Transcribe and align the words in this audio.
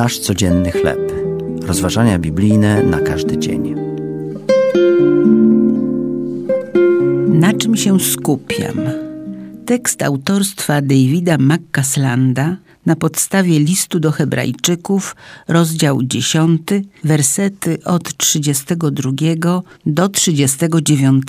Nasz 0.00 0.18
codzienny 0.18 0.70
chleb. 0.72 1.12
Rozważania 1.62 2.18
biblijne 2.18 2.82
na 2.82 3.00
każdy 3.00 3.38
dzień. 3.38 3.74
Na 7.28 7.52
czym 7.52 7.76
się 7.76 8.00
skupiam? 8.00 8.76
Tekst 9.66 10.02
autorstwa 10.02 10.82
Davida 10.82 11.36
McCaslanda 11.38 12.56
na 12.86 12.96
podstawie 12.96 13.58
listu 13.58 14.00
do 14.00 14.10
Hebrajczyków, 14.10 15.16
rozdział 15.48 16.02
10, 16.02 16.62
wersety 17.04 17.84
od 17.84 18.16
32 18.16 19.12
do 19.86 20.08
39. 20.08 21.24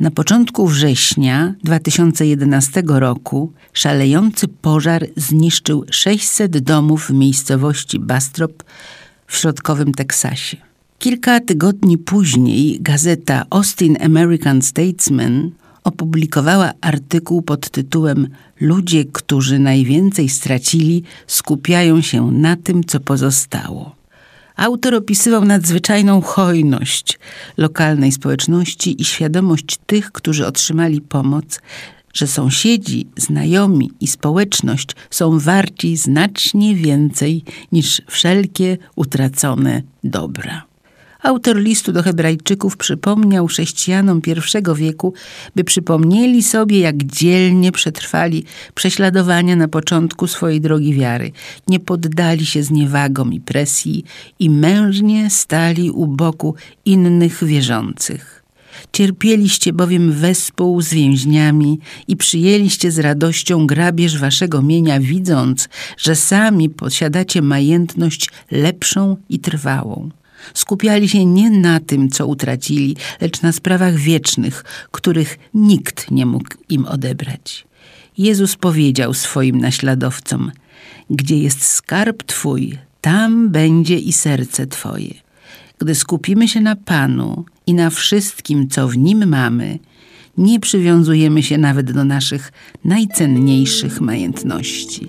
Na 0.00 0.10
początku 0.10 0.66
września 0.66 1.54
2011 1.64 2.82
roku 2.86 3.52
szalejący 3.72 4.48
pożar 4.48 5.06
zniszczył 5.16 5.84
600 5.90 6.58
domów 6.58 7.06
w 7.06 7.10
miejscowości 7.10 7.98
Bastrop 7.98 8.62
w 9.26 9.36
środkowym 9.36 9.94
Teksasie. 9.94 10.56
Kilka 10.98 11.40
tygodni 11.40 11.98
później 11.98 12.78
gazeta 12.80 13.44
Austin 13.50 13.96
American 14.00 14.62
Statesman 14.62 15.50
opublikowała 15.84 16.72
artykuł 16.80 17.42
pod 17.42 17.70
tytułem 17.70 18.28
Ludzie, 18.60 19.04
którzy 19.04 19.58
najwięcej 19.58 20.28
stracili, 20.28 21.02
skupiają 21.26 22.00
się 22.00 22.30
na 22.30 22.56
tym, 22.56 22.84
co 22.84 23.00
pozostało. 23.00 23.97
Autor 24.58 24.94
opisywał 24.94 25.44
nadzwyczajną 25.44 26.20
hojność 26.20 27.18
lokalnej 27.56 28.12
społeczności 28.12 29.02
i 29.02 29.04
świadomość 29.04 29.78
tych, 29.86 30.12
którzy 30.12 30.46
otrzymali 30.46 31.00
pomoc, 31.00 31.60
że 32.14 32.26
sąsiedzi, 32.26 33.06
znajomi 33.16 33.90
i 34.00 34.06
społeczność 34.06 34.88
są 35.10 35.38
warci 35.38 35.96
znacznie 35.96 36.74
więcej 36.74 37.44
niż 37.72 38.02
wszelkie 38.06 38.78
utracone 38.96 39.82
dobra. 40.04 40.67
Autor 41.22 41.56
listu 41.56 41.92
do 41.92 42.02
Hebrajczyków 42.02 42.76
przypomniał 42.76 43.46
chrześcijanom 43.46 44.20
pierwszego 44.20 44.74
wieku, 44.74 45.14
by 45.56 45.64
przypomnieli 45.64 46.42
sobie, 46.42 46.80
jak 46.80 47.02
dzielnie 47.02 47.72
przetrwali 47.72 48.44
prześladowania 48.74 49.56
na 49.56 49.68
początku 49.68 50.26
swojej 50.26 50.60
drogi 50.60 50.94
wiary, 50.94 51.32
nie 51.68 51.80
poddali 51.80 52.46
się 52.46 52.62
zniewagom 52.62 53.32
i 53.32 53.40
presji 53.40 54.04
i 54.38 54.50
mężnie 54.50 55.30
stali 55.30 55.90
u 55.90 56.06
boku 56.06 56.54
innych 56.84 57.44
wierzących. 57.44 58.44
Cierpieliście 58.92 59.72
bowiem 59.72 60.12
wespół 60.12 60.82
z 60.82 60.88
więźniami 60.88 61.78
i 62.08 62.16
przyjęliście 62.16 62.90
z 62.90 62.98
radością 62.98 63.66
grabież 63.66 64.18
waszego 64.18 64.62
mienia, 64.62 65.00
widząc, 65.00 65.68
że 65.96 66.16
sami 66.16 66.70
posiadacie 66.70 67.42
majętność 67.42 68.30
lepszą 68.50 69.16
i 69.28 69.38
trwałą. 69.38 70.10
Skupiali 70.54 71.08
się 71.08 71.24
nie 71.24 71.50
na 71.50 71.80
tym, 71.80 72.08
co 72.08 72.26
utracili, 72.26 72.96
lecz 73.20 73.42
na 73.42 73.52
sprawach 73.52 73.96
wiecznych, 73.96 74.64
których 74.90 75.38
nikt 75.54 76.10
nie 76.10 76.26
mógł 76.26 76.54
im 76.68 76.86
odebrać. 76.86 77.66
Jezus 78.18 78.56
powiedział 78.56 79.14
swoim 79.14 79.60
naśladowcom: 79.60 80.52
Gdzie 81.10 81.38
jest 81.38 81.64
skarb 81.64 82.22
Twój, 82.22 82.78
tam 83.00 83.50
będzie 83.50 83.98
i 83.98 84.12
serce 84.12 84.66
Twoje. 84.66 85.14
Gdy 85.78 85.94
skupimy 85.94 86.48
się 86.48 86.60
na 86.60 86.76
Panu 86.76 87.44
i 87.66 87.74
na 87.74 87.90
wszystkim, 87.90 88.68
co 88.68 88.88
w 88.88 88.96
nim 88.96 89.28
mamy, 89.28 89.78
nie 90.38 90.60
przywiązujemy 90.60 91.42
się 91.42 91.58
nawet 91.58 91.92
do 91.92 92.04
naszych 92.04 92.52
najcenniejszych 92.84 94.00
majątności. 94.00 95.08